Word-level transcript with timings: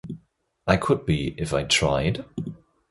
I 0.65 0.77
could 0.77 1.05
be, 1.05 1.35
if 1.37 1.53
I 1.53 1.61
tried. 1.63 2.25